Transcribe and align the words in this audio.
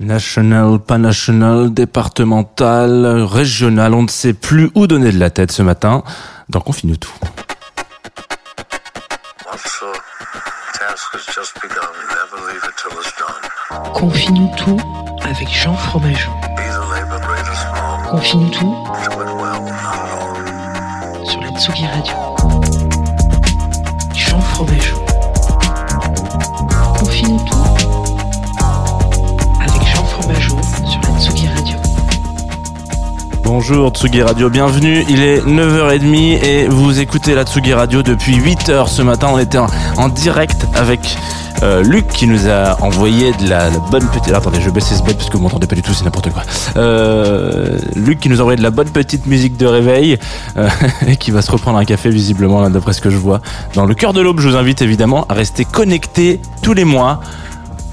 National, 0.00 0.78
pas 0.78 0.96
national, 0.98 1.74
départemental, 1.74 3.04
régional, 3.22 3.94
on 3.94 4.02
ne 4.02 4.08
sait 4.08 4.32
plus 4.32 4.70
où 4.76 4.86
donner 4.86 5.10
de 5.10 5.18
la 5.18 5.30
tête 5.30 5.50
ce 5.50 5.62
matin. 5.62 6.04
dans 6.48 6.60
Confine 6.60 6.96
tout. 6.96 7.12
Officer, 9.52 9.86
task 10.72 11.14
has 11.14 11.26
just 11.34 11.54
begun. 11.60 11.90
Never 12.14 12.38
leave 12.48 12.62
it 12.64 12.76
till 12.76 12.92
it's 13.00 13.12
done. 13.18 13.92
Confine-nous 13.92 14.50
tout 14.56 14.80
avec 15.24 15.48
Jean 15.48 15.74
Fromageau. 15.74 16.30
Confine-nous 18.08 18.50
tout 18.50 18.76
sur 21.24 21.40
la 21.40 21.50
Tsugi 21.60 21.86
Radio. 21.86 22.17
Bonjour 33.50 33.88
Tsugi 33.88 34.20
Radio, 34.20 34.50
bienvenue. 34.50 35.06
Il 35.08 35.22
est 35.22 35.40
9h30 35.40 36.44
et 36.44 36.68
vous 36.68 37.00
écoutez 37.00 37.34
la 37.34 37.44
Tsugi 37.44 37.72
Radio 37.72 38.02
depuis 38.02 38.36
8h 38.36 38.88
ce 38.88 39.00
matin. 39.00 39.28
On 39.32 39.38
était 39.38 39.56
en, 39.56 40.08
direct 40.10 40.66
avec 40.74 41.16
euh, 41.62 41.82
Luc 41.82 42.08
qui 42.08 42.26
nous 42.26 42.46
a 42.46 42.76
envoyé 42.82 43.32
de 43.32 43.48
la, 43.48 43.70
bonne 43.90 44.06
petite. 44.08 44.34
Attendez, 44.34 44.60
je 44.60 44.68
baisse 44.68 44.94
ce 44.94 45.02
bête 45.02 45.16
parce 45.16 45.30
que 45.30 45.38
vous 45.38 45.44
m'entendez 45.44 45.66
pas 45.66 45.76
du 45.76 45.80
tout, 45.80 45.94
c'est 45.94 46.04
n'importe 46.04 46.28
quoi. 46.28 46.42
Euh, 46.76 47.78
Luc 47.96 48.20
qui 48.20 48.28
nous 48.28 48.40
a 48.40 48.42
envoyé 48.42 48.58
de 48.58 48.62
la 48.62 48.70
bonne 48.70 48.90
petite 48.90 49.24
musique 49.24 49.56
de 49.56 49.64
réveil 49.64 50.18
euh, 50.58 50.68
et 51.06 51.16
qui 51.16 51.30
va 51.30 51.40
se 51.40 51.50
reprendre 51.50 51.78
un 51.78 51.86
café 51.86 52.10
visiblement 52.10 52.60
là 52.60 52.68
d'après 52.68 52.92
ce 52.92 53.00
que 53.00 53.08
je 53.08 53.16
vois. 53.16 53.40
Dans 53.72 53.86
le 53.86 53.94
cœur 53.94 54.12
de 54.12 54.20
l'aube, 54.20 54.40
je 54.40 54.48
vous 54.50 54.56
invite 54.56 54.82
évidemment 54.82 55.24
à 55.30 55.32
rester 55.32 55.64
connectés 55.64 56.42
tous 56.60 56.74
les 56.74 56.84
mois 56.84 57.20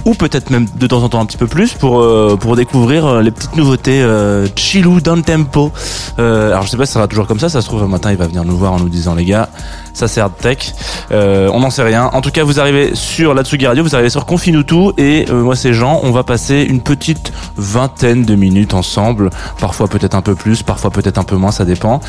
ou 0.06 0.14
peut-être 0.14 0.50
même 0.52 0.67
de 0.78 0.88
temps 0.88 1.02
en 1.03 1.09
temps 1.09 1.20
un 1.20 1.25
petit 1.25 1.38
peu 1.38 1.48
plus 1.48 1.73
pour 1.73 2.00
euh, 2.02 2.38
pour 2.39 2.56
découvrir 2.56 3.06
euh, 3.06 3.22
les 3.22 3.31
petites 3.31 3.56
nouveautés 3.56 4.02
euh, 4.02 4.48
chillou 4.56 5.02
down 5.02 5.23
tempo. 5.23 5.72
Euh, 6.20 6.52
alors 6.52 6.64
je 6.64 6.70
sais 6.70 6.78
pas 6.78 6.86
si 6.86 6.92
ça 6.94 7.00
sera 7.00 7.08
toujours 7.08 7.28
comme 7.28 7.39
ça, 7.39 7.50
ça 7.50 7.61
se 7.61 7.67
trouve 7.67 7.82
un 7.83 7.88
matin 7.88 8.11
il 8.11 8.17
va 8.17 8.27
venir 8.27 8.43
nous 8.45 8.55
voir 8.58 8.73
en 8.73 8.80
nous 8.80 8.89
disant 8.89 9.16
les 9.16 9.26
gars, 9.26 9.49
ça 9.93 10.08
c'est 10.08 10.21
hard 10.21 10.38
tech. 10.39 10.73
Euh, 11.11 11.49
on 11.54 11.60
n'en 11.61 11.70
sait 11.70 11.83
rien. 11.83 12.10
En 12.14 12.21
tout 12.21 12.32
cas, 12.32 12.43
vous 12.43 12.60
arrivez 12.60 12.93
sur 12.95 13.33
la 13.33 13.43
Tsugi 13.43 13.66
Radio, 13.67 13.83
vous 13.83 13.95
arrivez 13.95 14.10
sur 14.10 14.26
Confinutu 14.26 14.92
et 14.98 15.26
euh, 15.30 15.42
moi 15.43 15.55
c'est 15.55 15.73
Jean, 15.73 15.99
on 16.04 16.11
va 16.11 16.23
passer 16.23 16.61
une 16.70 16.82
petite 16.82 17.33
vingtaine 17.58 18.23
de 18.26 18.36
minutes 18.36 18.73
ensemble, 18.76 19.30
parfois 19.60 19.87
peut-être 19.87 20.16
un 20.16 20.22
peu 20.22 20.36
plus, 20.36 20.61
parfois 20.64 20.92
peut-être 20.92 21.17
un 21.17 21.23
peu 21.23 21.36
moins, 21.36 21.52
ça 21.52 21.66
dépend. 21.66 21.99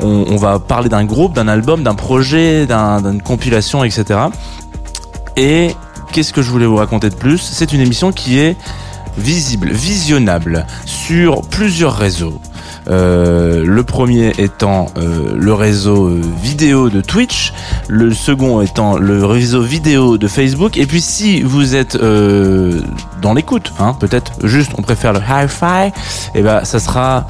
On, 0.00 0.24
on 0.30 0.36
va 0.36 0.58
parler 0.60 0.88
d'un 0.88 1.04
groupe, 1.04 1.32
d'un 1.34 1.48
album, 1.48 1.82
d'un 1.82 1.94
projet, 1.94 2.66
d'un- 2.66 3.00
d'une 3.02 3.20
compilation, 3.22 3.82
etc. 3.84 4.20
Et 5.36 5.74
qu'est-ce 6.10 6.32
que 6.32 6.42
je 6.42 6.50
voulais 6.50 6.66
vous 6.66 6.76
raconter 6.76 7.08
de 7.10 7.14
plus? 7.14 7.38
C'est 7.38 7.72
une 7.72 7.80
émission 7.80 8.12
qui 8.12 8.38
est 8.38 8.56
visible, 9.16 9.70
visionnable 9.70 10.66
sur 10.86 11.42
plusieurs 11.42 11.94
réseaux. 11.94 12.40
Euh, 12.88 13.64
le 13.64 13.82
premier 13.82 14.32
étant 14.38 14.86
euh, 14.96 15.34
le 15.36 15.52
réseau 15.52 16.08
vidéo 16.42 16.88
de 16.88 17.00
Twitch, 17.00 17.52
le 17.88 18.12
second 18.12 18.62
étant 18.62 18.96
le 18.96 19.24
réseau 19.24 19.60
vidéo 19.60 20.18
de 20.18 20.26
Facebook, 20.26 20.76
et 20.76 20.86
puis 20.86 21.00
si 21.00 21.42
vous 21.42 21.74
êtes 21.74 21.96
euh, 21.96 22.80
dans 23.20 23.34
l'écoute, 23.34 23.72
hein, 23.78 23.94
peut-être 23.98 24.32
juste 24.46 24.72
on 24.78 24.82
préfère 24.82 25.12
le 25.12 25.20
hi-fi, 25.20 25.92
et 26.34 26.42
ben 26.42 26.64
ça 26.64 26.78
sera 26.78 27.26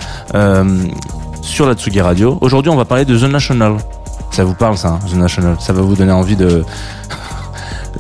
sur 1.43 1.67
la 1.67 1.75
Tsugi 1.75 2.01
Radio. 2.01 2.39
Aujourd'hui 2.41 2.71
on 2.71 2.77
va 2.77 2.85
parler 2.85 3.05
de 3.05 3.19
The 3.19 3.31
National. 3.31 3.77
Ça 4.31 4.45
vous 4.45 4.55
parle 4.55 4.79
ça, 4.79 4.89
hein, 4.89 5.01
The 5.11 5.17
National? 5.17 5.57
Ça 5.59 5.73
va 5.73 5.83
vous 5.83 5.97
donner 5.97 6.13
envie 6.13 6.37
de 6.37 6.65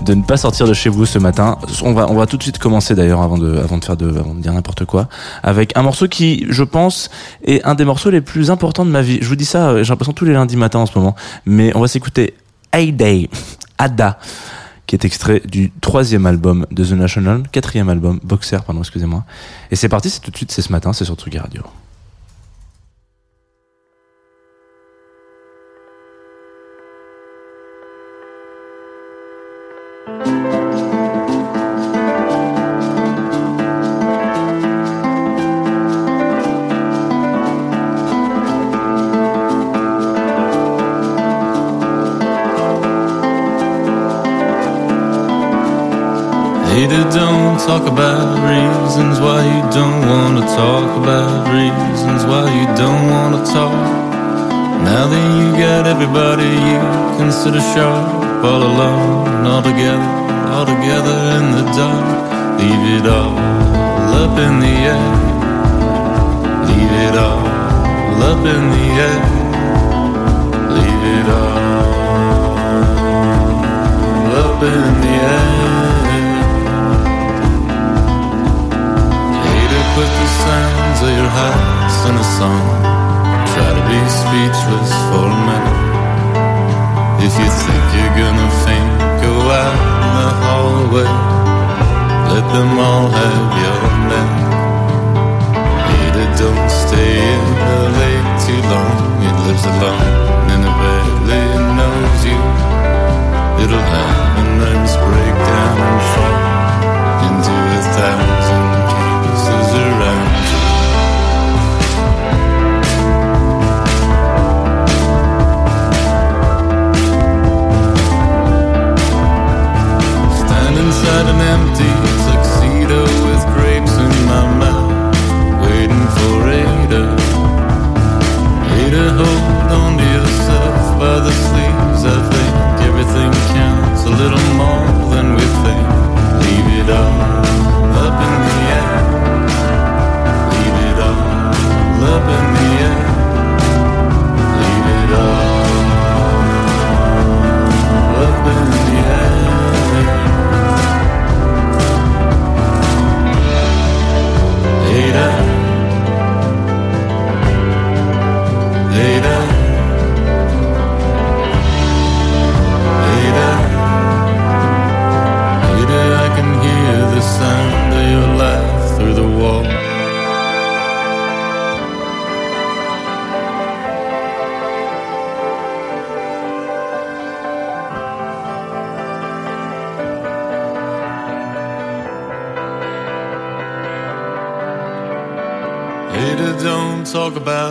de 0.05 0.15
ne 0.15 0.22
pas 0.22 0.37
sortir 0.37 0.66
de 0.66 0.72
chez 0.72 0.88
vous 0.88 1.06
ce 1.06 1.19
matin. 1.19 1.59
On 1.83 1.93
va, 1.93 2.11
on 2.11 2.15
va 2.15 2.27
tout 2.27 2.37
de 2.37 2.43
suite 2.43 2.59
commencer 2.59 2.94
d'ailleurs 2.94 3.22
avant 3.22 3.38
de, 3.38 3.59
avant 3.59 3.78
de 3.78 3.84
faire 3.84 3.97
de, 3.97 4.09
avant 4.09 4.34
de 4.34 4.41
dire 4.41 4.53
n'importe 4.53 4.84
quoi, 4.84 5.09
avec 5.43 5.77
un 5.77 5.83
morceau 5.83 6.09
qui, 6.09 6.47
je 6.49 6.65
pense, 6.65 7.11
est 7.44 7.65
un 7.65 7.75
des 7.75 7.84
morceaux 7.84 8.11
les 8.11 8.21
plus 8.21 8.50
importants 8.50 8.84
de 8.84 8.91
ma 8.91 9.03
vie. 9.03 9.19
Je 9.21 9.28
vous 9.28 9.37
dis 9.37 9.44
ça, 9.44 9.71
euh, 9.71 9.84
j'ai 9.84 9.91
l'impression 9.91 10.12
tous 10.12 10.25
les 10.25 10.33
lundis 10.33 10.56
matins 10.56 10.81
en 10.81 10.87
ce 10.87 10.99
moment, 10.99 11.15
mais 11.47 11.72
on 11.75 11.81
va 11.81 11.88
s'écouter 11.88 12.34
Day, 12.72 13.28
Ada, 13.78 14.19
qui 14.87 14.97
est 14.97 15.05
extrait 15.05 15.43
du 15.44 15.71
troisième 15.81 16.27
album 16.27 16.67
de 16.71 16.84
The 16.84 16.93
National, 16.93 17.43
quatrième 17.50 17.88
album, 17.88 18.21
Boxer, 18.22 18.62
pardon, 18.65 18.81
excusez-moi. 18.81 19.25
Et 19.71 19.77
c'est 19.77 19.88
parti, 19.88 20.11
c'est 20.11 20.21
tout 20.21 20.31
de 20.31 20.37
suite, 20.37 20.53
c'est 20.53 20.62
ce 20.62 20.72
matin, 20.72 20.93
c'est 20.93 21.05
sur 21.05 21.15
Tsugi 21.15 21.38
Radio. 21.38 21.62
Talk 47.80 47.92
about 47.92 48.36
reasons 48.44 49.20
why 49.20 49.41
you 49.42 49.62
don't 49.72 50.00
wanna 50.06 50.41
talk 50.41 51.02
about 51.02 51.48
reasons 51.48 52.24
why 52.26 52.44
you 52.52 52.66
don't 52.76 53.08
wanna 53.08 53.42
talk. 53.44 53.72
Now 54.84 55.06
that 55.08 55.26
you 55.38 55.52
got 55.56 55.86
everybody 55.86 56.44
you 56.44 56.80
consider 57.16 57.60
sharp, 57.72 58.44
all 58.44 58.62
alone, 58.62 59.46
all 59.46 59.62
together, 59.62 60.10
all 60.52 60.66
together 60.66 61.16
in 61.36 61.44
the 61.56 61.64
dark. 61.72 62.04
Leave 62.60 62.84
it 62.96 63.06
all 63.08 63.38
up 64.22 64.38
in 64.38 64.60
the 64.60 64.74
air. 64.92 65.10
Leave 66.69 66.94
it 67.06 67.16
all 67.16 67.44
up 68.30 68.44
in 68.54 68.62
the 68.74 68.86
air. 69.08 69.22
Leave 70.76 71.04
it 71.16 71.28
all 71.40 71.60
up 74.44 74.62
in 74.62 75.00
the 75.00 75.14
air. 75.34 75.79
Of 80.50 81.11
your 81.17 81.31
hearts 81.31 81.99
in 82.08 82.14
a 82.14 82.26
song. 82.38 82.67
Try 83.52 83.70
to 83.79 83.85
be 83.88 83.99
speechless 84.20 84.91
for 85.08 85.26
a 85.26 85.41
minute. 85.49 85.81
If 87.26 87.32
you 87.38 87.49
think 87.62 87.85
you're 87.94 88.17
gonna 88.20 88.50
faint, 88.64 88.93
go 89.23 89.35
out 89.62 89.79
in 90.05 90.11
the 90.19 90.31
hallway. 90.43 91.11
Let 92.35 92.47
them 92.52 92.79
all 92.79 93.08
have 93.08 93.49
your 93.62 93.81
neck. 94.11 94.59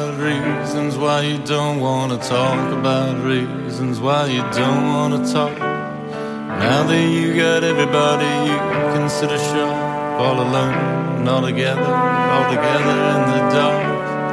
About 0.10 0.24
reasons 0.24 0.98
why 0.98 1.22
you 1.22 1.38
don't 1.46 1.80
wanna 1.80 2.18
talk 2.18 2.74
about 2.74 3.24
reasons 3.24 4.00
why 4.00 4.26
you 4.26 4.42
don't 4.52 4.86
wanna 4.94 5.20
talk. 5.32 5.58
Now 5.58 6.84
that 6.84 7.10
you 7.10 7.36
got 7.36 7.64
everybody 7.64 8.26
you 8.50 8.58
consider 8.98 9.38
sharp, 9.38 10.20
all 10.20 10.42
alone, 10.42 11.28
all 11.28 11.42
together, 11.42 11.94
all 12.34 12.50
together 12.50 12.98
in 13.14 13.22
the 13.34 13.42
dark. 13.54 13.82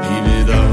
Leave 0.07 0.49
it 0.49 0.55
all 0.55 0.66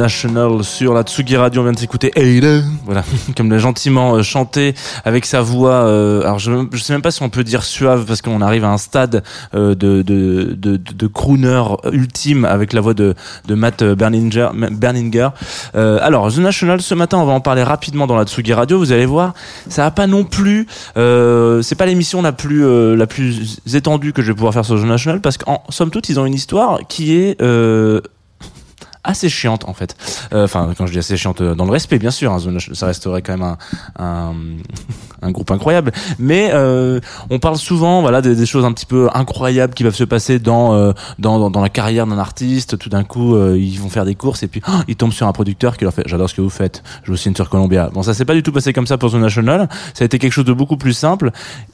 National 0.00 0.64
sur 0.64 0.94
la 0.94 1.02
Tsugi 1.02 1.36
Radio, 1.36 1.60
on 1.60 1.64
vient 1.64 1.72
de 1.72 1.78
s'écouter 1.78 2.10
Aiden. 2.16 2.64
Voilà, 2.86 3.04
comme 3.36 3.50
l'a 3.50 3.58
gentiment 3.58 4.14
euh, 4.14 4.22
chanté 4.22 4.74
avec 5.04 5.26
sa 5.26 5.42
voix. 5.42 5.84
euh, 5.84 6.22
alors 6.22 6.38
je, 6.38 6.50
je 6.72 6.82
sais 6.82 6.94
même 6.94 7.02
pas 7.02 7.10
si 7.10 7.22
on 7.22 7.28
peut 7.28 7.44
dire 7.44 7.62
suave 7.62 8.06
parce 8.06 8.22
qu'on 8.22 8.40
arrive 8.40 8.64
à 8.64 8.70
un 8.70 8.78
stade 8.78 9.22
euh, 9.54 9.74
de, 9.74 10.00
de, 10.00 10.54
de, 10.56 10.76
de, 10.78 11.06
crooner 11.06 11.62
ultime 11.92 12.46
avec 12.46 12.72
la 12.72 12.80
voix 12.80 12.94
de, 12.94 13.14
de 13.46 13.54
Matt 13.54 13.84
Berninger. 13.84 14.48
Berninger. 14.70 15.28
Euh, 15.74 15.98
alors 16.00 16.32
The 16.32 16.38
National, 16.38 16.80
ce 16.80 16.94
matin, 16.94 17.18
on 17.18 17.26
va 17.26 17.32
en 17.34 17.40
parler 17.40 17.62
rapidement 17.62 18.06
dans 18.06 18.16
la 18.16 18.24
Tsugi 18.24 18.54
Radio. 18.54 18.78
Vous 18.78 18.92
allez 18.92 19.06
voir, 19.06 19.34
ça 19.68 19.82
va 19.82 19.90
pas 19.90 20.06
non 20.06 20.24
plus. 20.24 20.66
Euh, 20.96 21.60
c'est 21.60 21.74
pas 21.74 21.84
l'émission 21.86 22.22
la 22.22 22.32
plus 22.32 22.64
euh, 22.64 22.96
la 22.96 23.06
plus 23.06 23.60
étendue 23.74 24.14
que 24.14 24.22
je 24.22 24.28
vais 24.28 24.34
pouvoir 24.34 24.54
faire 24.54 24.64
sur 24.64 24.80
The 24.80 24.84
National 24.84 25.20
parce 25.20 25.36
qu'en 25.36 25.62
somme 25.68 25.90
toute, 25.90 26.08
ils 26.08 26.18
ont 26.18 26.24
une 26.24 26.34
histoire 26.34 26.78
qui 26.88 27.16
est 27.16 27.40
euh, 27.42 28.00
assez 29.04 29.28
chiante 29.28 29.64
en 29.68 29.74
fait. 29.74 29.96
Euh, 30.32 30.44
Enfin, 30.44 30.72
quand 30.76 30.86
je 30.86 30.92
dis 30.92 30.98
assez 30.98 31.16
chiante, 31.16 31.40
euh, 31.40 31.54
dans 31.54 31.64
le 31.64 31.70
respect 31.70 31.98
bien 31.98 32.10
sûr, 32.10 32.32
hein, 32.32 32.38
ça 32.72 32.86
resterait 32.86 33.22
quand 33.22 33.36
même 33.36 33.56
un, 33.98 34.34
un 35.22 35.30
groupe 35.30 35.50
incroyable. 35.50 35.92
Mais 36.18 36.50
euh, 36.52 37.00
on 37.30 37.38
parle 37.38 37.56
souvent, 37.56 38.00
voilà, 38.00 38.22
des, 38.22 38.46
choses 38.46 38.64
un 38.64 38.72
petit 38.72 38.86
peu 38.86 39.08
incroyables 39.14 39.74
qui 39.74 39.82
peuvent 39.82 39.94
se 39.94 40.04
passer 40.04 40.38
dans 40.38 40.74
euh, 40.74 40.92
dans, 41.18 41.38
dans, 41.38 41.50
dans 41.50 41.60
la 41.60 41.68
carrière 41.68 42.06
d'un 42.06 42.18
artiste. 42.18 42.78
Tout 42.78 42.88
d'un 42.88 43.04
coup, 43.04 43.34
euh, 43.34 43.58
ils 43.58 43.78
vont 43.80 43.88
faire 43.88 44.04
des 44.04 44.14
courses 44.14 44.42
et 44.42 44.48
puis 44.48 44.62
oh, 44.68 44.80
ils 44.88 44.96
tombent 44.96 45.12
sur 45.12 45.26
un 45.26 45.32
producteur 45.32 45.76
qui 45.76 45.84
leur 45.84 45.92
fait 45.92 46.02
"J'adore 46.06 46.28
ce 46.28 46.34
que 46.34 46.40
vous 46.40 46.50
faites. 46.50 46.82
Je 47.04 47.10
vous 47.10 47.16
signe 47.16 47.34
sur 47.34 47.48
Columbia." 47.48 47.90
Bon, 47.92 48.02
ça 48.02 48.14
s'est 48.14 48.24
pas 48.24 48.34
du 48.34 48.42
tout 48.42 48.52
passé 48.52 48.72
comme 48.72 48.86
ça 48.86 48.98
pour 48.98 49.10
The 49.10 49.16
National. 49.16 49.68
Ça 49.94 50.02
a 50.02 50.06
été 50.06 50.18
quelque 50.18 50.32
chose 50.32 50.44
de 50.44 50.52
beaucoup 50.52 50.76
plus 50.76 50.92
simple. 50.92 51.30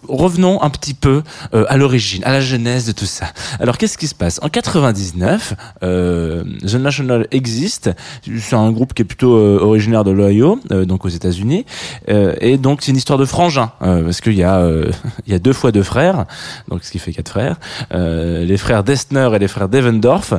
Revenons 0.09 0.63
un 0.63 0.71
petit 0.71 0.95
peu 0.95 1.23
euh, 1.55 1.65
à 1.69 1.77
l'origine, 1.77 2.23
à 2.25 2.33
la 2.33 2.41
genèse 2.41 2.87
de 2.87 2.93
tout 2.93 3.07
ça. 3.07 3.27
Alors, 3.61 3.79
qu'est-ce 3.79 3.99
qui 3.99 4.07
se 4.07 4.15
passe? 4.15 4.39
En 4.43 4.49
99, 4.49 5.55
euh, 5.83 6.45
The 6.61 6.75
National 6.75 7.27
existe. 7.31 7.91
C'est 8.39 8.57
un 8.57 8.71
groupe 8.71 8.95
qui 8.95 9.03
est 9.03 9.05
plutôt 9.05 9.37
euh, 9.37 9.59
originaire 9.61 10.05
de 10.05 10.11
l'Ohio, 10.11 10.61
donc 10.71 11.05
aux 11.05 11.09
États-Unis. 11.09 11.65
Et 12.09 12.59
donc, 12.59 12.83
c'est 12.83 12.91
une 12.91 12.97
histoire 12.97 13.19
de 13.19 13.25
frangins, 13.37 13.71
euh, 13.83 14.03
parce 14.03 14.23
qu'il 14.23 14.33
y 14.33 14.43
a 14.43 14.57
euh, 14.57 14.91
il 15.27 15.33
y 15.33 15.37
a 15.37 15.39
deux 15.39 15.53
fois 15.53 15.71
deux 15.71 15.83
frères, 15.83 16.25
donc 16.69 16.85
ce 16.85 16.91
qui 16.91 16.99
fait 16.99 17.13
quatre 17.13 17.29
frères. 17.29 17.57
Euh, 17.93 18.47
les 18.47 18.57
frères 18.57 18.83
Destner 18.83 19.29
et 19.35 19.39
les 19.39 19.49
frères 19.49 19.69
Devendorf, 19.69 20.33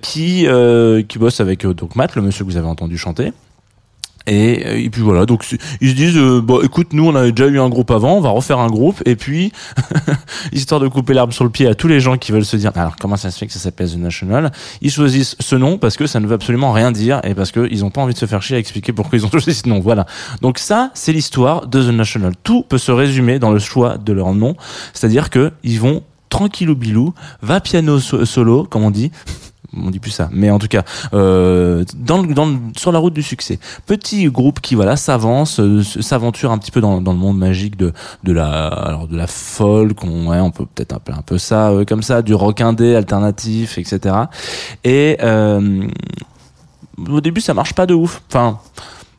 qui 0.00 0.46
qui 1.08 1.18
bossent 1.18 1.40
avec 1.40 1.66
donc 1.66 1.96
Matt, 1.96 2.14
le 2.14 2.22
monsieur 2.22 2.44
que 2.44 2.50
vous 2.50 2.56
avez 2.56 2.68
entendu 2.68 2.96
chanter. 2.96 3.32
Et, 4.28 4.66
euh, 4.66 4.78
et 4.78 4.90
puis 4.90 5.00
voilà, 5.00 5.24
donc 5.26 5.44
ils 5.80 5.90
se 5.90 5.94
disent, 5.94 6.16
euh, 6.18 6.40
bon, 6.40 6.60
écoute, 6.62 6.92
nous 6.92 7.06
on 7.06 7.14
avait 7.14 7.32
déjà 7.32 7.50
eu 7.50 7.58
un 7.58 7.68
groupe 7.70 7.90
avant, 7.90 8.18
on 8.18 8.20
va 8.20 8.28
refaire 8.28 8.58
un 8.58 8.68
groupe, 8.68 9.02
et 9.06 9.16
puis 9.16 9.52
histoire 10.52 10.80
de 10.80 10.88
couper 10.88 11.14
l'arbre 11.14 11.32
sur 11.32 11.44
le 11.44 11.50
pied 11.50 11.66
à 11.66 11.74
tous 11.74 11.88
les 11.88 11.98
gens 11.98 12.16
qui 12.18 12.30
veulent 12.32 12.44
se 12.44 12.56
dire, 12.56 12.70
alors 12.76 12.96
comment 12.96 13.16
ça 13.16 13.30
se 13.30 13.38
fait 13.38 13.46
que 13.46 13.52
ça 13.52 13.58
s'appelle 13.58 13.90
The 13.90 13.96
National? 13.96 14.52
Ils 14.82 14.90
choisissent 14.90 15.34
ce 15.40 15.56
nom 15.56 15.78
parce 15.78 15.96
que 15.96 16.06
ça 16.06 16.20
ne 16.20 16.26
veut 16.26 16.34
absolument 16.34 16.72
rien 16.72 16.92
dire 16.92 17.20
et 17.24 17.34
parce 17.34 17.52
qu'ils 17.52 17.80
n'ont 17.80 17.90
pas 17.90 18.02
envie 18.02 18.14
de 18.14 18.18
se 18.18 18.26
faire 18.26 18.42
chier 18.42 18.56
à 18.56 18.58
expliquer 18.58 18.92
pourquoi 18.92 19.18
ils 19.18 19.24
ont 19.24 19.30
choisi 19.32 19.54
ce 19.54 19.68
nom. 19.68 19.80
Voilà. 19.80 20.06
Donc 20.42 20.58
ça, 20.58 20.90
c'est 20.94 21.12
l'histoire 21.12 21.66
de 21.66 21.82
The 21.82 21.94
National. 21.94 22.34
Tout 22.44 22.62
peut 22.68 22.78
se 22.78 22.92
résumer 22.92 23.38
dans 23.38 23.50
le 23.50 23.58
choix 23.58 23.96
de 23.96 24.12
leur 24.12 24.34
nom, 24.34 24.56
c'est-à-dire 24.92 25.30
que 25.30 25.52
ils 25.64 25.80
vont 25.80 26.02
tranquillou 26.28 26.74
bilou, 26.76 27.14
va 27.40 27.60
piano 27.60 27.98
so- 27.98 28.26
solo, 28.26 28.64
comme 28.64 28.84
on 28.84 28.90
dit. 28.90 29.10
On 29.76 29.90
dit 29.90 29.98
plus 29.98 30.10
ça, 30.10 30.30
mais 30.32 30.50
en 30.50 30.58
tout 30.58 30.66
cas, 30.66 30.82
euh, 31.12 31.84
sur 32.76 32.90
la 32.90 32.98
route 32.98 33.12
du 33.12 33.22
succès. 33.22 33.58
Petit 33.84 34.26
groupe 34.30 34.60
qui 34.60 34.74
voilà 34.74 34.96
s'avance, 34.96 35.60
euh, 35.60 35.82
s'aventure 35.82 36.52
un 36.52 36.58
petit 36.58 36.70
peu 36.70 36.80
dans, 36.80 36.96
le 36.96 37.00
monde 37.00 37.36
magique 37.36 37.76
de 37.76 37.92
la 38.24 38.66
alors 38.66 39.08
de 39.08 39.16
la 39.16 39.26
folk, 39.26 40.02
on, 40.04 40.28
ouais, 40.28 40.40
on 40.40 40.50
peut 40.50 40.64
peut-être 40.64 40.94
appeler 40.94 41.18
un 41.18 41.22
peu 41.22 41.36
ça 41.36 41.70
euh, 41.70 41.84
comme 41.84 42.02
ça, 42.02 42.22
du 42.22 42.32
rock 42.32 42.62
indé 42.62 42.94
alternatif, 42.94 43.76
etc. 43.76 44.14
Et 44.84 45.18
au 47.06 47.20
début, 47.20 47.40
ça 47.40 47.52
marche 47.52 47.74
pas 47.74 47.86
de 47.86 47.94
ouf. 47.94 48.22
Enfin, 48.28 48.58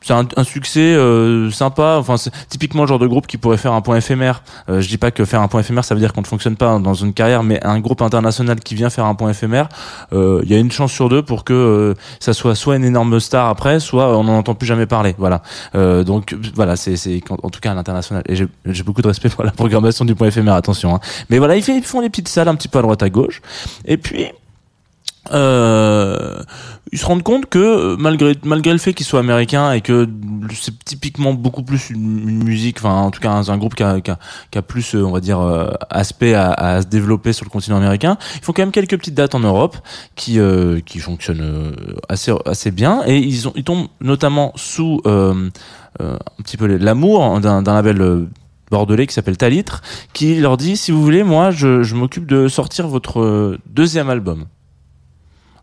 c'est 0.09 0.15
un, 0.15 0.27
un 0.37 0.43
succès 0.43 0.95
euh, 0.95 1.51
sympa. 1.51 1.97
Enfin, 1.99 2.17
c'est 2.17 2.31
typiquement 2.47 2.81
le 2.81 2.87
genre 2.87 2.97
de 2.97 3.05
groupe 3.05 3.27
qui 3.27 3.37
pourrait 3.37 3.57
faire 3.57 3.73
un 3.73 3.81
point 3.81 3.95
éphémère. 3.95 4.41
Euh, 4.67 4.81
je 4.81 4.89
dis 4.89 4.97
pas 4.97 5.11
que 5.11 5.23
faire 5.23 5.41
un 5.41 5.47
point 5.47 5.61
éphémère, 5.61 5.85
ça 5.85 5.93
veut 5.93 6.01
dire 6.01 6.13
qu'on 6.13 6.21
ne 6.21 6.27
fonctionne 6.27 6.55
pas 6.55 6.79
dans 6.79 6.95
une 6.95 7.13
carrière, 7.13 7.43
mais 7.43 7.63
un 7.63 7.79
groupe 7.79 8.01
international 8.01 8.59
qui 8.59 8.73
vient 8.73 8.89
faire 8.89 9.05
un 9.05 9.13
point 9.13 9.29
éphémère, 9.29 9.69
euh, 10.11 10.41
il 10.43 10.51
y 10.51 10.55
a 10.55 10.57
une 10.57 10.71
chance 10.71 10.91
sur 10.91 11.09
deux 11.09 11.21
pour 11.21 11.43
que 11.43 11.53
euh, 11.53 11.93
ça 12.19 12.33
soit 12.33 12.55
soit 12.55 12.75
une 12.75 12.85
énorme 12.85 13.19
star 13.19 13.49
après, 13.49 13.79
soit 13.79 14.17
on 14.17 14.23
n'en 14.23 14.39
entend 14.39 14.55
plus 14.55 14.65
jamais 14.65 14.87
parler. 14.87 15.13
Voilà. 15.19 15.43
Euh, 15.75 16.03
donc 16.03 16.35
voilà, 16.55 16.75
c'est 16.75 16.95
c'est 16.95 17.21
en 17.29 17.49
tout 17.51 17.59
cas 17.59 17.71
à 17.71 17.75
l'international. 17.75 18.23
Et 18.27 18.35
j'ai 18.35 18.83
beaucoup 18.83 19.03
de 19.03 19.07
respect 19.07 19.29
pour 19.29 19.43
la 19.43 19.51
programmation 19.51 20.05
du 20.05 20.15
point 20.15 20.27
éphémère. 20.27 20.55
Attention. 20.55 20.95
Hein. 20.95 20.99
Mais 21.29 21.37
voilà, 21.37 21.55
ils 21.55 21.83
font 21.83 22.01
des 22.01 22.09
petites 22.09 22.29
salles 22.29 22.47
un 22.47 22.55
petit 22.55 22.67
peu 22.67 22.79
à 22.79 22.81
droite 22.81 23.03
à 23.03 23.11
gauche. 23.11 23.41
Et 23.85 23.97
puis 23.97 24.25
euh, 25.31 26.41
ils 26.91 26.98
se 26.98 27.05
rendent 27.05 27.24
compte 27.24 27.45
que 27.45 27.59
euh, 27.59 27.95
malgré 27.98 28.36
malgré 28.43 28.71
le 28.71 28.79
fait 28.79 28.93
qu'ils 28.93 29.05
soient 29.05 29.19
américains 29.19 29.71
et 29.71 29.81
que 29.81 30.07
c'est 30.53 30.83
typiquement 30.83 31.33
beaucoup 31.33 31.63
plus 31.63 31.89
une, 31.89 32.43
musique, 32.43 32.77
enfin 32.79 32.93
en 32.93 33.12
tout 33.12 33.19
cas 33.19 33.31
un, 33.31 33.57
groupe 33.57 33.75
qui 33.75 33.83
a, 33.83 34.01
qui, 34.01 34.12
a, 34.12 34.17
qui 34.51 34.57
a 34.57 34.62
plus 34.62 34.95
euh, 34.95 35.03
on 35.03 35.12
va 35.12 35.19
dire 35.19 35.39
euh, 35.39 35.69
aspect 35.89 36.33
à, 36.33 36.51
à 36.51 36.81
se 36.81 36.88
développer 36.88 37.33
sur 37.33 37.45
le 37.45 37.50
continent 37.50 37.77
américain, 37.77 38.17
ils 38.36 38.43
font 38.43 38.53
quand 38.53 38.63
même 38.63 38.71
quelques 38.71 38.98
petites 38.98 39.13
dates 39.13 39.36
en 39.36 39.39
Europe 39.39 39.77
qui 40.15 40.39
euh, 40.39 40.79
qui 40.81 41.00
fonctionnent 41.00 41.75
assez 42.07 42.33
assez 42.45 42.71
bien 42.71 43.03
et 43.05 43.17
ils 43.17 43.48
ont 43.48 43.53
ils 43.55 43.63
tombent 43.63 43.88
notamment 44.01 44.51
sous 44.55 45.01
euh, 45.05 45.50
un 46.00 46.43
petit 46.43 46.57
peu 46.57 46.65
l'amour 46.65 47.39
d'un 47.39 47.62
label 47.62 48.27
bordelais 48.71 49.07
qui 49.07 49.13
s'appelle 49.13 49.38
Talitre, 49.38 49.81
qui 50.13 50.39
leur 50.39 50.55
dit 50.55 50.77
si 50.77 50.91
vous 50.91 51.01
voulez, 51.01 51.24
moi, 51.24 51.50
je, 51.50 51.81
je 51.81 51.95
m'occupe 51.95 52.27
de 52.27 52.48
sortir 52.48 52.88
votre 52.88 53.57
deuxième 53.65 54.09
album. 54.09 54.45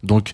Donc, 0.07 0.31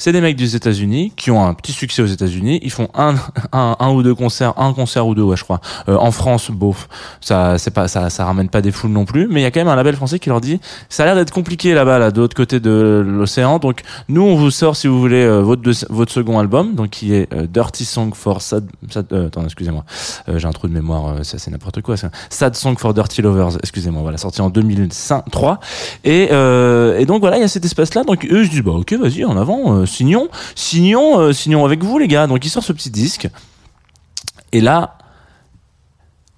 c'est 0.00 0.12
des 0.12 0.22
mecs 0.22 0.36
des 0.36 0.56
États-Unis 0.56 1.12
qui 1.14 1.30
ont 1.30 1.44
un 1.44 1.52
petit 1.52 1.72
succès 1.72 2.00
aux 2.00 2.06
États-Unis. 2.06 2.58
Ils 2.62 2.70
font 2.70 2.88
un, 2.94 3.16
un, 3.52 3.76
un 3.78 3.90
ou 3.90 4.02
deux 4.02 4.14
concerts, 4.14 4.54
un 4.58 4.72
concert 4.72 5.06
ou 5.06 5.14
deux, 5.14 5.22
ouais, 5.22 5.36
je 5.36 5.44
crois. 5.44 5.60
Euh, 5.90 5.96
en 5.98 6.10
France, 6.10 6.50
bof, 6.50 6.88
ça, 7.20 7.58
c'est 7.58 7.70
pas, 7.70 7.86
ça, 7.86 8.08
ça 8.08 8.24
ramène 8.24 8.48
pas 8.48 8.62
des 8.62 8.72
foules 8.72 8.90
non 8.92 9.04
plus. 9.04 9.28
Mais 9.28 9.40
il 9.40 9.42
y 9.42 9.46
a 9.46 9.50
quand 9.50 9.60
même 9.60 9.68
un 9.68 9.76
label 9.76 9.94
français 9.96 10.18
qui 10.18 10.30
leur 10.30 10.40
dit, 10.40 10.58
ça 10.88 11.02
a 11.02 11.06
l'air 11.06 11.16
d'être 11.16 11.32
compliqué 11.32 11.74
là-bas, 11.74 11.98
là, 11.98 12.10
de 12.10 12.18
l'autre 12.18 12.34
côté 12.34 12.60
de 12.60 13.04
l'océan. 13.06 13.58
Donc, 13.58 13.82
nous, 14.08 14.22
on 14.22 14.36
vous 14.36 14.50
sort, 14.50 14.74
si 14.74 14.86
vous 14.86 14.98
voulez, 14.98 15.22
euh, 15.22 15.40
votre, 15.42 15.60
deux- 15.60 15.74
votre 15.90 16.10
second 16.12 16.38
album, 16.38 16.74
donc 16.74 16.88
qui 16.88 17.12
est 17.14 17.30
euh, 17.34 17.46
Dirty 17.46 17.84
Song 17.84 18.14
for 18.14 18.40
Sad. 18.40 18.66
sad 18.90 19.06
euh, 19.12 19.26
attends, 19.26 19.44
excusez-moi, 19.44 19.84
Euh, 20.30 20.38
j'ai 20.38 20.46
un 20.48 20.52
trou 20.52 20.66
de 20.66 20.72
mémoire, 20.72 21.08
euh, 21.08 21.22
ça 21.24 21.38
c'est 21.38 21.50
n'importe 21.50 21.82
quoi. 21.82 21.96
Sad 22.30 22.54
Song 22.56 22.78
for 22.78 22.94
Dirty 22.94 23.20
Lovers. 23.20 23.58
Excusez-moi, 23.62 24.00
voilà, 24.00 24.16
sorti 24.16 24.40
en 24.40 24.48
2003. 24.48 25.60
Et, 26.04 26.30
et 26.32 27.04
donc 27.06 27.20
voilà, 27.20 27.36
il 27.36 27.40
y 27.40 27.44
a 27.44 27.48
cet 27.48 27.64
espace-là. 27.66 28.04
Donc 28.04 28.26
eux, 28.30 28.44
je 28.44 28.50
dis 28.50 28.62
bah 28.62 28.72
ok, 28.72 28.92
vas-y, 28.94 29.24
en 29.26 29.36
avant, 29.36 29.84
signons, 29.90 30.28
signons, 30.54 31.18
euh, 31.18 31.32
signons 31.32 31.64
avec 31.64 31.84
vous 31.84 31.98
les 31.98 32.08
gars. 32.08 32.26
Donc 32.26 32.44
ils 32.44 32.50
sortent 32.50 32.66
ce 32.66 32.72
petit 32.72 32.90
disque. 32.90 33.28
Et 34.52 34.60
là, 34.60 34.98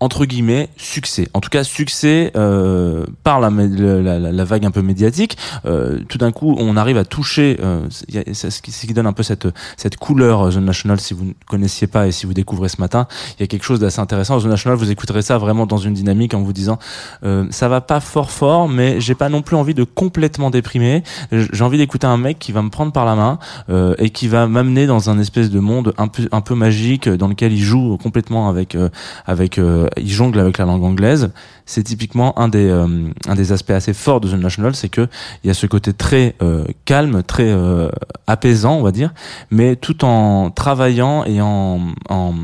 entre 0.02 0.24
guillemets, 0.24 0.68
succès. 0.76 1.28
En 1.32 1.40
tout 1.40 1.48
cas, 1.48 1.62
succès 1.62 2.32
euh, 2.34 3.06
par 3.22 3.38
la, 3.38 3.50
la, 3.50 4.18
la- 4.18 4.44
vague 4.44 4.64
un 4.66 4.72
peu 4.72 4.82
médiatique. 4.82 5.36
Euh, 5.64 6.00
tout 6.08 6.18
d'un 6.18 6.32
coup, 6.32 6.56
on 6.58 6.76
arrive 6.76 6.96
à 6.98 7.04
toucher. 7.04 7.56
Euh, 7.62 7.86
c'est 8.32 8.50
ce 8.50 8.60
qui, 8.60 8.92
donne 8.94 9.06
un 9.06 9.12
peu 9.12 9.22
cette 9.22 9.46
cette 9.76 9.96
couleur 9.96 10.48
euh, 10.48 10.50
The 10.50 10.56
National. 10.56 10.98
Si 10.98 11.14
vous 11.14 11.26
ne 11.26 11.32
connaissiez 11.46 11.86
pas 11.86 12.08
et 12.08 12.12
si 12.12 12.26
vous 12.26 12.34
découvrez 12.34 12.68
ce 12.68 12.80
matin, 12.80 13.06
il 13.38 13.42
y 13.42 13.44
a 13.44 13.46
quelque 13.46 13.62
chose 13.62 13.78
d'assez 13.78 14.00
intéressant. 14.00 14.40
The 14.40 14.46
National, 14.46 14.76
vous 14.76 14.90
écouterez 14.90 15.22
ça 15.22 15.38
vraiment 15.38 15.66
dans 15.66 15.76
une 15.78 15.94
dynamique 15.94 16.34
en 16.34 16.42
vous 16.42 16.52
disant, 16.52 16.80
euh, 17.22 17.46
ça 17.50 17.68
va 17.68 17.80
pas 17.80 18.00
fort 18.00 18.32
fort, 18.32 18.68
mais 18.68 19.00
j'ai 19.00 19.14
pas 19.14 19.28
non 19.28 19.42
plus 19.42 19.54
envie 19.54 19.74
de 19.74 19.84
complètement 19.84 20.50
déprimer. 20.50 21.04
J'ai 21.30 21.62
envie 21.62 21.78
d'écouter 21.78 22.08
un 22.08 22.16
mec 22.16 22.40
qui 22.40 22.50
va 22.50 22.62
me 22.62 22.70
prendre 22.70 22.90
par 22.90 23.04
la 23.04 23.14
main 23.14 23.38
euh, 23.70 23.94
et 23.98 24.10
qui 24.10 24.26
va 24.26 24.48
m'amener 24.48 24.86
dans 24.88 25.10
un 25.10 25.20
espèce 25.20 25.48
de 25.48 25.60
monde 25.60 25.94
un 25.96 26.08
peu 26.08 26.28
un 26.32 26.40
peu 26.40 26.56
magique 26.56 27.08
dans 27.08 27.28
lequel 27.28 27.52
il 27.52 27.62
joue 27.62 27.96
complètement 28.02 28.48
avec 28.48 28.76
avec 29.26 29.60
il 29.96 30.10
jongle 30.10 30.38
avec 30.38 30.58
la 30.58 30.64
langue 30.64 30.84
anglaise. 30.84 31.30
C'est 31.66 31.82
typiquement 31.82 32.38
un 32.38 32.48
des 32.48 32.68
euh, 32.68 33.10
un 33.28 33.34
des 33.34 33.52
aspects 33.52 33.70
assez 33.70 33.94
forts 33.94 34.20
de 34.20 34.28
The 34.28 34.34
National, 34.34 34.74
c'est 34.74 34.88
que 34.88 35.08
il 35.44 35.48
y 35.48 35.50
a 35.50 35.54
ce 35.54 35.66
côté 35.66 35.92
très 35.92 36.34
euh, 36.42 36.64
calme, 36.84 37.22
très 37.22 37.50
euh, 37.50 37.88
apaisant, 38.26 38.74
on 38.76 38.82
va 38.82 38.90
dire, 38.90 39.12
mais 39.50 39.76
tout 39.76 40.04
en 40.04 40.50
travaillant 40.50 41.24
et 41.24 41.40
en 41.40 41.80
en 42.08 42.34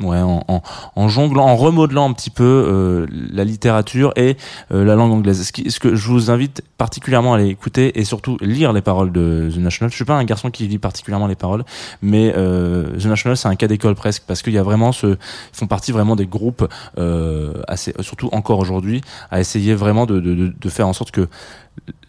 Ouais, 0.00 0.18
en, 0.18 0.42
en, 0.48 0.62
en 0.96 1.08
jonglant, 1.08 1.44
en 1.44 1.54
remodelant 1.54 2.08
un 2.10 2.12
petit 2.12 2.30
peu 2.30 2.42
euh, 2.42 3.06
la 3.10 3.44
littérature 3.44 4.12
et 4.16 4.36
euh, 4.72 4.84
la 4.84 4.96
langue 4.96 5.12
anglaise. 5.12 5.42
Ce, 5.46 5.52
qui, 5.52 5.70
ce 5.70 5.78
que 5.78 5.94
je 5.94 6.08
vous 6.08 6.30
invite 6.30 6.62
particulièrement 6.76 7.34
à 7.34 7.36
aller 7.36 7.48
écouter 7.48 8.00
et 8.00 8.04
surtout 8.04 8.36
lire 8.40 8.72
les 8.72 8.80
paroles 8.80 9.12
de 9.12 9.48
The 9.54 9.58
National. 9.58 9.90
Je 9.90 9.96
suis 9.96 10.04
pas 10.04 10.14
un 10.16 10.24
garçon 10.24 10.50
qui 10.50 10.66
lit 10.66 10.78
particulièrement 10.78 11.28
les 11.28 11.36
paroles, 11.36 11.64
mais 12.00 12.32
euh, 12.36 12.96
The 12.98 13.04
National 13.06 13.36
c'est 13.36 13.46
un 13.48 13.54
cas 13.54 13.68
d'école 13.68 13.94
presque 13.94 14.24
parce 14.26 14.42
qu'il 14.42 14.54
y 14.54 14.58
a 14.58 14.62
vraiment 14.64 14.90
ce 14.90 15.06
ils 15.06 15.56
font 15.56 15.68
partie 15.68 15.92
vraiment 15.92 16.16
des 16.16 16.26
groupes 16.26 16.66
euh, 16.98 17.52
assez 17.68 17.94
surtout 18.00 18.28
encore 18.32 18.58
aujourd'hui 18.58 19.02
à 19.30 19.38
essayer 19.40 19.74
vraiment 19.74 20.06
de, 20.06 20.18
de, 20.18 20.52
de, 20.58 20.68
faire 20.68 20.88
en 20.88 20.92
sorte 20.94 21.12
que 21.12 21.28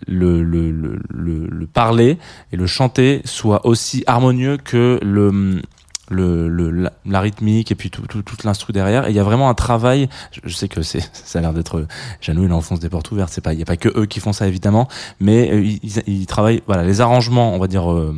le, 0.08 0.42
le, 0.42 0.72
le, 0.72 1.00
le, 1.10 1.48
le 1.48 1.68
parler 1.68 2.18
et 2.52 2.58
le 2.58 2.66
chanter 2.66 3.22
soit 3.25 3.66
aussi 3.66 4.04
harmonieux 4.08 4.58
que 4.58 5.00
le 5.04 5.62
le, 6.10 6.48
le 6.50 6.69
la, 6.69 6.93
la 7.05 7.22
rythmique 7.22 7.72
et 7.72 7.75
puis 7.75 7.89
tout, 7.89 8.01
tout, 8.07 8.22
toute 8.22 8.43
l'instru 8.43 8.74
derrière 8.74 9.07
et 9.07 9.12
il 9.12 9.15
y 9.15 9.19
a 9.19 9.24
vraiment 9.24 9.50
un 9.50 9.53
travail 9.53 10.10
je, 10.31 10.41
je 10.43 10.53
sais 10.53 10.67
que 10.67 10.81
c'est 10.81 11.01
ça 11.13 11.39
a 11.39 11.41
l'air 11.41 11.53
d'être 11.53 11.86
Janou 12.22 12.43
il 12.45 12.53
enfonce 12.53 12.79
des 12.79 12.89
portes 12.89 13.12
ouvertes 13.12 13.31
c'est 13.31 13.41
pas 13.41 13.53
il 13.53 13.60
y 13.60 13.63
a 13.63 13.65
pas 13.65 13.77
que 13.77 13.89
eux 13.98 14.05
qui 14.05 14.19
font 14.19 14.33
ça 14.33 14.48
évidemment 14.48 14.88
mais 15.19 15.51
euh, 15.51 15.63
ils, 15.63 16.03
ils, 16.07 16.25
travaillent 16.25 16.62
voilà 16.67 16.83
les 16.83 17.01
arrangements 17.01 17.53
on 17.53 17.60
va 17.60 17.67
dire 17.67 17.91
euh, 17.91 18.13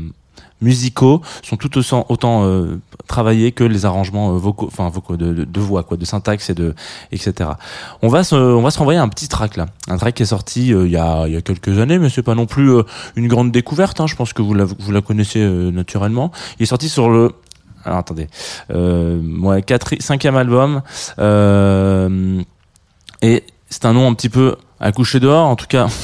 musicaux 0.62 1.22
sont 1.44 1.58
tout 1.58 1.78
autant, 1.78 2.06
autant 2.10 2.46
euh, 2.46 2.80
travaillés 3.08 3.52
que 3.52 3.64
les 3.64 3.86
arrangements 3.86 4.34
euh, 4.34 4.38
vocaux, 4.38 4.68
enfin 4.68 4.90
vocaux 4.90 5.18
de, 5.18 5.46
de, 5.46 5.60
voix, 5.60 5.84
quoi, 5.84 5.98
de 5.98 6.06
syntaxe 6.06 6.50
et 6.50 6.54
de 6.54 6.74
etc. 7.12 7.52
On 8.02 8.08
va 8.08 8.24
se, 8.24 8.36
on 8.36 8.62
va 8.62 8.72
se 8.72 8.80
renvoyer 8.80 9.00
un 9.00 9.10
petit 9.10 9.28
track 9.28 9.58
là, 9.58 9.68
un 9.88 9.98
track 9.98 10.16
qui 10.16 10.24
est 10.24 10.28
sorti 10.28 10.74
euh, 10.74 10.86
il 10.86 10.92
y 10.92 10.98
a 10.98 11.28
il 11.28 11.34
y 11.34 11.38
a 11.38 11.42
quelques 11.42 11.80
années, 11.80 12.00
mais 12.00 12.10
c'est 12.10 12.24
pas 12.24 12.36
non 12.36 12.46
plus 12.46 12.72
euh, 12.72 12.84
une 13.16 13.28
grande 13.28 13.52
découverte. 13.52 14.00
Hein, 14.00 14.08
je 14.08 14.16
pense 14.16 14.34
que 14.34 14.42
vous 14.42 14.54
la 14.54 14.66
vous 14.66 14.92
la 14.92 15.02
connaissez 15.02 15.42
euh, 15.42 15.72
naturellement. 15.72 16.32
Il 16.60 16.64
est 16.64 16.68
sorti 16.68 16.90
sur 16.90 17.10
le 17.10 17.32
alors 17.86 18.00
attendez, 18.00 18.28
euh, 18.72 19.22
ouais, 19.40 19.64
cinquième 20.00 20.36
album, 20.36 20.82
euh, 21.20 22.42
et 23.22 23.44
c'est 23.70 23.86
un 23.86 23.94
nom 23.94 24.10
un 24.10 24.14
petit 24.14 24.30
peu 24.30 24.56
à 24.80 24.92
coucher 24.92 25.20
dehors, 25.20 25.48
en 25.48 25.56
tout 25.56 25.68
cas. 25.68 25.88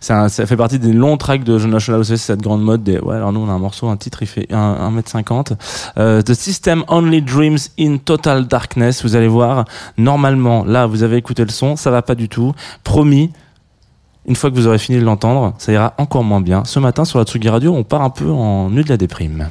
Ça, 0.00 0.28
fait 0.28 0.56
partie 0.56 0.78
des 0.78 0.92
longs 0.92 1.16
tracks 1.16 1.42
de 1.42 1.58
John 1.58 1.70
National 1.70 2.04
c'est 2.04 2.16
cette 2.16 2.40
grande 2.40 2.62
mode 2.62 2.88
ouais 2.88 3.16
alors 3.16 3.32
nous 3.32 3.40
on 3.40 3.48
a 3.48 3.52
un 3.52 3.58
morceau 3.58 3.88
un 3.88 3.96
titre 3.96 4.22
il 4.22 4.28
fait 4.28 4.48
1m50 4.52 5.56
euh, 5.98 6.22
The 6.22 6.34
System 6.34 6.84
Only 6.86 7.22
Dreams 7.22 7.58
in 7.78 7.96
Total 7.96 8.46
Darkness. 8.46 9.02
Vous 9.02 9.16
allez 9.16 9.26
voir 9.26 9.64
normalement 9.98 10.64
là 10.64 10.86
vous 10.86 11.02
avez 11.02 11.16
écouté 11.16 11.44
le 11.44 11.50
son 11.50 11.74
ça 11.74 11.90
va 11.90 12.02
pas 12.02 12.14
du 12.14 12.28
tout. 12.28 12.52
Promis 12.84 13.32
une 14.26 14.36
fois 14.36 14.50
que 14.50 14.54
vous 14.54 14.68
aurez 14.68 14.78
fini 14.78 15.00
de 15.00 15.04
l'entendre 15.04 15.54
ça 15.58 15.72
ira 15.72 15.94
encore 15.98 16.22
moins 16.22 16.40
bien. 16.40 16.64
Ce 16.64 16.78
matin 16.78 17.04
sur 17.04 17.18
la 17.18 17.24
Tsugi 17.24 17.48
Radio 17.48 17.74
on 17.74 17.82
part 17.82 18.02
un 18.02 18.10
peu 18.10 18.30
en 18.30 18.70
nuit 18.70 18.84
de 18.84 18.90
la 18.90 18.96
déprime 18.98 19.48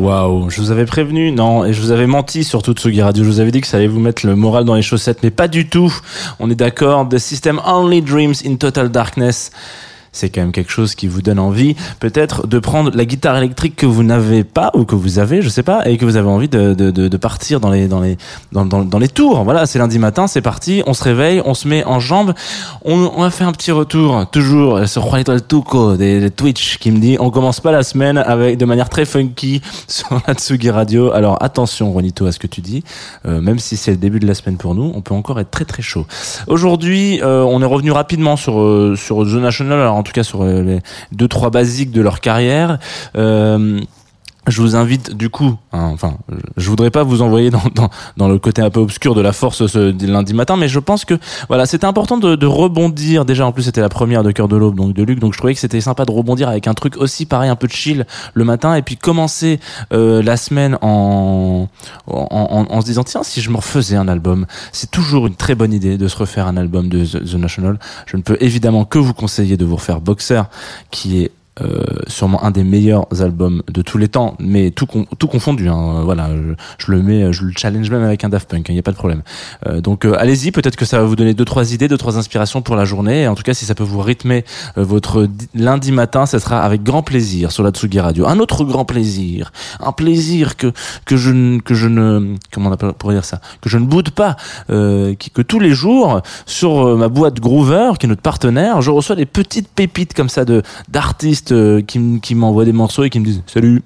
Waouh, 0.00 0.48
je 0.48 0.62
vous 0.62 0.70
avais 0.70 0.86
prévenu, 0.86 1.30
non, 1.30 1.66
et 1.66 1.74
je 1.74 1.82
vous 1.82 1.90
avais 1.90 2.06
menti 2.06 2.42
sur 2.42 2.62
Tsugi 2.62 3.02
Radio. 3.02 3.22
Je 3.22 3.28
vous 3.28 3.40
avais 3.40 3.50
dit 3.50 3.60
que 3.60 3.66
ça 3.66 3.76
allait 3.76 3.86
vous 3.86 4.00
mettre 4.00 4.26
le 4.26 4.34
moral 4.34 4.64
dans 4.64 4.74
les 4.74 4.80
chaussettes, 4.80 5.18
mais 5.22 5.30
pas 5.30 5.46
du 5.46 5.68
tout. 5.68 5.94
On 6.38 6.50
est 6.50 6.54
d'accord. 6.54 7.06
The 7.06 7.18
System 7.18 7.60
Only 7.66 8.00
Dreams 8.00 8.32
in 8.46 8.56
Total 8.56 8.88
Darkness 8.88 9.50
c'est 10.12 10.28
quand 10.30 10.40
même 10.40 10.52
quelque 10.52 10.70
chose 10.70 10.94
qui 10.94 11.06
vous 11.06 11.22
donne 11.22 11.38
envie 11.38 11.76
peut-être 12.00 12.46
de 12.46 12.58
prendre 12.58 12.90
la 12.94 13.04
guitare 13.04 13.36
électrique 13.36 13.76
que 13.76 13.86
vous 13.86 14.02
n'avez 14.02 14.44
pas 14.44 14.70
ou 14.74 14.84
que 14.84 14.94
vous 14.94 15.18
avez, 15.18 15.42
je 15.42 15.48
sais 15.48 15.62
pas, 15.62 15.88
et 15.88 15.96
que 15.96 16.04
vous 16.04 16.16
avez 16.16 16.28
envie 16.28 16.48
de, 16.48 16.74
de, 16.74 16.90
de, 16.90 17.08
de 17.08 17.16
partir 17.16 17.60
dans 17.60 17.70
les 17.70 17.88
dans 17.88 18.00
les 18.00 18.16
dans, 18.52 18.64
dans, 18.64 18.98
les 18.98 19.08
tours. 19.08 19.44
Voilà, 19.44 19.66
c'est 19.66 19.78
lundi 19.78 19.98
matin, 19.98 20.26
c'est 20.26 20.40
parti, 20.40 20.82
on 20.86 20.94
se 20.94 21.04
réveille, 21.04 21.42
on 21.44 21.54
se 21.54 21.68
met 21.68 21.84
en 21.84 22.00
jambes, 22.00 22.34
on, 22.84 23.10
on 23.16 23.22
a 23.22 23.30
fait 23.30 23.44
un 23.44 23.52
petit 23.52 23.72
retour, 23.72 24.28
toujours 24.30 24.86
sur 24.88 25.06
Juanito 25.06 25.32
El 25.32 25.46
Tuco 25.46 25.96
des, 25.96 26.30
Twitch 26.30 26.78
qui 26.78 26.90
me 26.90 26.98
dit 26.98 27.16
on 27.20 27.30
commence 27.30 27.60
pas 27.60 27.72
la 27.72 27.82
semaine 27.82 28.18
avec 28.18 28.58
de 28.58 28.64
manière 28.64 28.88
très 28.88 29.04
funky 29.04 29.60
sur 29.88 30.20
la 30.26 30.34
Tsugi 30.34 30.70
Radio. 30.70 31.12
Alors 31.12 31.38
attention 31.42 31.92
Juanito 31.92 32.26
à 32.26 32.32
ce 32.32 32.38
que 32.38 32.46
tu 32.46 32.60
dis, 32.60 32.84
euh, 33.26 33.40
même 33.40 33.58
si 33.58 33.76
c'est 33.76 33.92
le 33.92 33.96
début 33.96 34.20
de 34.20 34.26
la 34.26 34.34
semaine 34.34 34.56
pour 34.56 34.74
nous, 34.74 34.92
on 34.94 35.00
peut 35.00 35.14
encore 35.14 35.40
être 35.40 35.50
très 35.50 35.64
très 35.64 35.82
chaud. 35.82 36.06
Aujourd'hui, 36.46 37.20
euh, 37.22 37.42
on 37.42 37.62
est 37.62 37.66
revenu 37.66 37.90
rapidement 37.90 38.36
sur 38.36 38.60
euh, 38.60 38.96
sur 38.96 39.24
The 39.24 39.34
National. 39.34 39.99
En 40.00 40.02
tout 40.02 40.12
cas 40.12 40.24
sur 40.24 40.42
euh, 40.42 40.62
les 40.62 40.80
deux 41.12 41.28
trois 41.28 41.50
basiques 41.50 41.90
de 41.92 42.00
leur 42.00 42.20
carrière. 42.20 42.78
Euh, 43.16 43.80
je 44.46 44.62
vous 44.62 44.74
invite 44.74 45.14
du 45.14 45.28
coup, 45.28 45.56
hein, 45.72 45.90
enfin, 45.92 46.16
je 46.56 46.70
voudrais 46.70 46.90
pas 46.90 47.02
vous 47.02 47.20
envoyer 47.20 47.50
dans, 47.50 47.62
dans, 47.74 47.90
dans, 48.16 48.28
le 48.28 48.38
côté 48.38 48.62
un 48.62 48.70
peu 48.70 48.80
obscur 48.80 49.14
de 49.14 49.20
la 49.20 49.32
force 49.32 49.66
ce 49.66 50.06
lundi 50.06 50.32
matin, 50.32 50.56
mais 50.56 50.68
je 50.68 50.78
pense 50.78 51.04
que 51.04 51.14
voilà, 51.48 51.66
c'était 51.66 51.84
important 51.84 52.16
de, 52.16 52.36
de, 52.36 52.46
rebondir. 52.46 53.24
Déjà, 53.24 53.46
en 53.46 53.52
plus, 53.52 53.64
c'était 53.64 53.82
la 53.82 53.90
première 53.90 54.22
de 54.22 54.32
Cœur 54.32 54.48
de 54.48 54.56
l'Aube, 54.56 54.76
donc 54.76 54.94
de 54.94 55.02
Luc, 55.02 55.18
donc 55.18 55.34
je 55.34 55.38
trouvais 55.38 55.54
que 55.54 55.60
c'était 55.60 55.80
sympa 55.80 56.04
de 56.04 56.10
rebondir 56.10 56.48
avec 56.48 56.66
un 56.68 56.74
truc 56.74 56.96
aussi 56.96 57.26
pareil, 57.26 57.50
un 57.50 57.56
peu 57.56 57.66
de 57.66 57.72
chill 57.72 58.06
le 58.32 58.44
matin, 58.44 58.74
et 58.74 58.82
puis 58.82 58.96
commencer 58.96 59.60
euh, 59.92 60.22
la 60.22 60.36
semaine 60.36 60.78
en, 60.80 61.68
en, 62.06 62.26
en, 62.30 62.66
en, 62.74 62.80
se 62.80 62.86
disant 62.86 63.04
tiens, 63.04 63.22
si 63.22 63.42
je 63.42 63.50
me 63.50 63.56
refaisais 63.56 63.96
un 63.96 64.08
album, 64.08 64.46
c'est 64.72 64.90
toujours 64.90 65.26
une 65.26 65.36
très 65.36 65.54
bonne 65.54 65.72
idée 65.72 65.98
de 65.98 66.08
se 66.08 66.16
refaire 66.16 66.46
un 66.46 66.56
album 66.56 66.88
de 66.88 67.04
The, 67.04 67.30
The 67.30 67.34
National. 67.34 67.78
Je 68.06 68.16
ne 68.16 68.22
peux 68.22 68.38
évidemment 68.40 68.84
que 68.84 68.98
vous 68.98 69.14
conseiller 69.14 69.58
de 69.58 69.64
vous 69.64 69.76
refaire 69.76 70.00
Boxer, 70.00 70.44
qui 70.90 71.22
est 71.22 71.30
sûrement 72.06 72.42
un 72.44 72.50
des 72.50 72.64
meilleurs 72.64 73.06
albums 73.20 73.62
de 73.68 73.82
tous 73.82 73.98
les 73.98 74.08
temps, 74.08 74.36
mais 74.38 74.70
tout, 74.70 74.86
tout 75.18 75.28
confondu. 75.28 75.68
Hein, 75.68 76.02
voilà, 76.04 76.30
je, 76.78 76.92
le 76.92 77.02
mets, 77.02 77.32
je 77.32 77.44
le 77.44 77.52
challenge 77.56 77.90
même 77.90 78.02
avec 78.02 78.24
un 78.24 78.28
Daft 78.28 78.48
Punk, 78.48 78.68
il 78.68 78.72
hein, 78.72 78.74
n'y 78.74 78.78
a 78.78 78.82
pas 78.82 78.92
de 78.92 78.96
problème. 78.96 79.22
Euh, 79.66 79.80
donc 79.80 80.04
euh, 80.04 80.14
allez-y, 80.18 80.52
peut-être 80.52 80.76
que 80.76 80.84
ça 80.84 80.98
va 80.98 81.04
vous 81.04 81.16
donner 81.16 81.34
deux 81.34 81.44
trois 81.44 81.72
idées, 81.72 81.88
deux 81.88 81.98
trois 81.98 82.18
inspirations 82.18 82.62
pour 82.62 82.76
la 82.76 82.84
journée. 82.84 83.22
Et 83.22 83.28
en 83.28 83.34
tout 83.34 83.42
cas, 83.42 83.54
si 83.54 83.64
ça 83.64 83.74
peut 83.74 83.84
vous 83.84 84.00
rythmer 84.00 84.44
euh, 84.78 84.84
votre 84.84 85.28
lundi 85.54 85.92
matin, 85.92 86.26
ça 86.26 86.38
sera 86.38 86.60
avec 86.60 86.82
grand 86.82 87.02
plaisir 87.02 87.52
sur 87.52 87.62
la 87.62 87.70
Tsugi 87.70 88.00
Radio. 88.00 88.26
Un 88.26 88.38
autre 88.38 88.64
grand 88.64 88.84
plaisir, 88.84 89.52
un 89.80 89.92
plaisir 89.92 90.56
que 90.56 90.72
que 91.04 91.16
je 91.16 91.58
que 91.60 91.74
je 91.74 91.88
ne 91.88 92.34
comment 92.52 92.70
on 92.80 92.92
pourrait 92.92 93.14
dire 93.14 93.24
ça, 93.24 93.40
que 93.60 93.68
je 93.68 93.78
ne 93.78 93.84
boude 93.84 94.10
pas, 94.10 94.36
euh, 94.70 95.14
qui, 95.14 95.30
que 95.30 95.42
tous 95.42 95.60
les 95.60 95.72
jours 95.72 96.20
sur 96.46 96.96
ma 96.96 97.08
boîte 97.08 97.40
Groover, 97.40 97.92
qui 97.98 98.06
est 98.06 98.08
notre 98.08 98.22
partenaire, 98.22 98.82
je 98.82 98.90
reçois 98.90 99.16
des 99.16 99.26
petites 99.26 99.68
pépites 99.68 100.14
comme 100.14 100.28
ça 100.28 100.44
de 100.44 100.62
d'artistes 100.88 101.49
euh, 101.52 101.82
qui, 101.82 102.34
m'envoient 102.34 102.64
des 102.64 102.72
morceaux 102.72 103.04
et 103.04 103.10
qui 103.10 103.20
me 103.20 103.24
disent 103.24 103.42
salut 103.46 103.82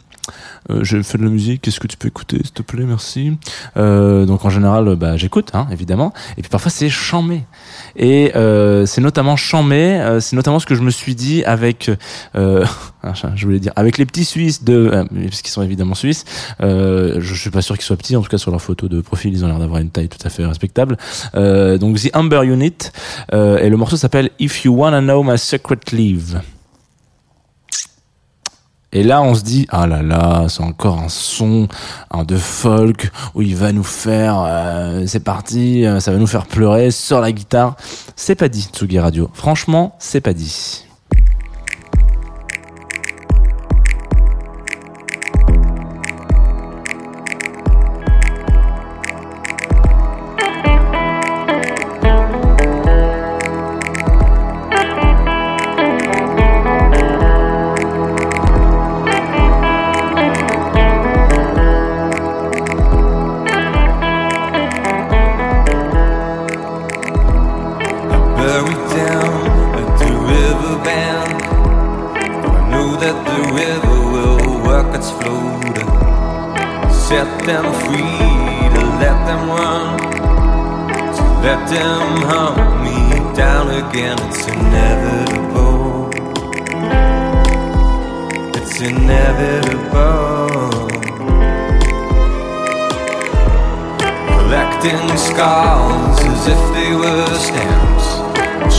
euh, 0.70 0.82
j'ai 0.82 1.02
fait 1.02 1.18
de 1.18 1.24
la 1.24 1.30
musique, 1.30 1.62
qu'est-ce 1.62 1.80
que 1.80 1.86
tu 1.86 1.96
peux 1.96 2.08
écouter, 2.08 2.38
s'il 2.42 2.52
te 2.52 2.62
plaît, 2.62 2.84
merci. 2.84 3.36
Euh, 3.76 4.24
donc 4.24 4.44
en 4.44 4.50
général, 4.50 4.96
bah, 4.96 5.16
j'écoute, 5.16 5.50
hein, 5.52 5.66
évidemment. 5.70 6.12
Et 6.38 6.42
puis 6.42 6.48
parfois 6.48 6.70
c'est 6.70 6.88
chamé. 6.88 7.44
Et 7.96 8.32
euh, 8.34 8.86
c'est 8.86 9.00
notamment 9.00 9.36
chamé, 9.36 10.18
c'est 10.20 10.36
notamment 10.36 10.58
ce 10.58 10.66
que 10.66 10.74
je 10.74 10.82
me 10.82 10.90
suis 10.90 11.14
dit 11.14 11.44
avec, 11.44 11.90
euh, 12.36 12.64
je 13.34 13.44
voulais 13.44 13.60
dire, 13.60 13.72
avec 13.76 13.98
les 13.98 14.06
petits 14.06 14.24
Suisses 14.24 14.64
de, 14.64 15.04
parce 15.24 15.42
qu'ils 15.42 15.52
sont 15.52 15.62
évidemment 15.62 15.94
Suisses. 15.94 16.24
je 16.60 17.34
suis 17.34 17.50
pas 17.50 17.62
sûr 17.62 17.76
qu'ils 17.76 17.84
soient 17.84 17.96
petits, 17.96 18.16
en 18.16 18.22
tout 18.22 18.30
cas 18.30 18.38
sur 18.38 18.50
leur 18.50 18.62
photo 18.62 18.88
de 18.88 19.00
profil, 19.00 19.32
ils 19.32 19.44
ont 19.44 19.48
l'air 19.48 19.58
d'avoir 19.58 19.80
une 19.80 19.90
taille 19.90 20.08
tout 20.08 20.24
à 20.24 20.30
fait 20.30 20.46
respectable. 20.46 20.96
donc 21.34 22.00
The 22.00 22.10
Amber 22.14 22.42
Unit, 22.44 22.90
et 23.32 23.68
le 23.68 23.76
morceau 23.76 23.96
s'appelle 23.96 24.30
If 24.38 24.64
You 24.64 24.74
Wanna 24.74 25.00
Know 25.00 25.22
My 25.22 25.38
Secret 25.38 25.80
Leave. 25.92 26.40
Et 28.94 29.02
là, 29.02 29.20
on 29.22 29.34
se 29.34 29.42
dit, 29.42 29.66
ah 29.70 29.86
là 29.86 30.02
là, 30.02 30.46
c'est 30.48 30.62
encore 30.62 30.98
un 30.98 31.08
son 31.08 31.68
un 32.10 32.24
de 32.24 32.36
folk 32.36 33.10
où 33.34 33.42
il 33.42 33.56
va 33.56 33.72
nous 33.72 33.84
faire, 33.84 34.42
euh, 34.46 35.04
c'est 35.06 35.24
parti, 35.24 35.84
ça 35.98 36.12
va 36.12 36.18
nous 36.18 36.26
faire 36.26 36.46
pleurer 36.46 36.90
sur 36.90 37.20
la 37.20 37.32
guitare. 37.32 37.76
C'est 38.16 38.36
pas 38.36 38.48
dit, 38.48 38.68
Tsugi 38.72 38.98
Radio. 38.98 39.28
Franchement, 39.34 39.96
c'est 39.98 40.20
pas 40.20 40.32
dit. 40.32 40.84
set 77.14 77.46
them 77.46 77.66
free, 77.84 78.18
to 78.74 78.82
let 79.02 79.18
them 79.28 79.42
run, 79.48 79.98
to 81.16 81.24
let 81.46 81.60
them 81.70 82.06
hunt 82.30 82.58
me 82.84 82.98
down 83.36 83.66
again. 83.82 84.18
It's 84.26 84.48
inevitable. 84.48 86.10
It's 88.58 88.80
inevitable. 88.80 90.48
Collecting 94.34 95.06
scars 95.16 96.18
as 96.32 96.42
if 96.54 96.62
they 96.74 96.90
were 97.00 97.38
stamps, 97.46 98.06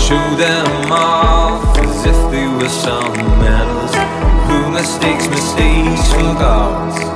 show 0.05 0.27
them 0.35 0.91
off 0.91 1.79
as 1.79 2.05
if 2.11 2.19
they 2.33 2.47
were 2.57 2.73
some 2.83 3.15
medals. 3.39 3.93
Who 4.47 4.57
mistakes 4.73 5.25
mistakes 5.29 6.11
for 6.11 6.33
gods? 6.43 7.14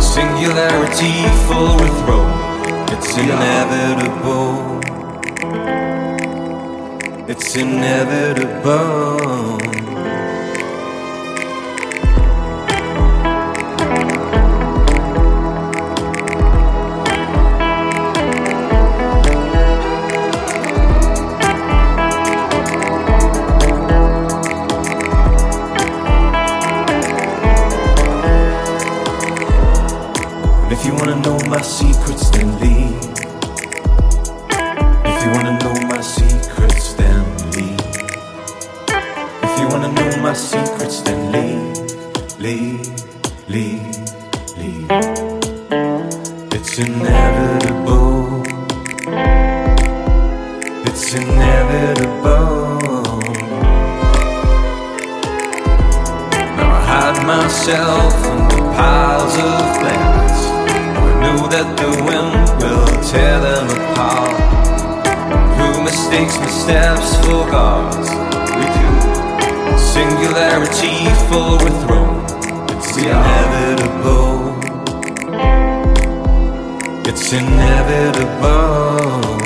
Singularity 0.00 1.26
full 1.46 1.76
withdraw, 1.76 2.26
it's 2.92 3.16
inevitable. 3.16 4.80
It's 7.28 7.56
inevitable. 7.56 9.06
that 61.56 61.72
the 61.80 61.88
wind 62.04 62.36
will 62.60 62.84
tear 63.02 63.40
them 63.40 63.64
apart. 63.80 64.36
Who 65.56 65.68
mistakes 65.84 66.36
missteps 66.38 67.16
for 67.24 67.48
gods? 67.50 68.10
We 68.56 68.64
do. 68.76 68.88
Singularity 69.78 71.08
overthrown. 71.32 72.24
It's 72.76 72.92
inevitable. 72.98 74.60
It's 77.08 77.32
inevitable. 77.32 79.45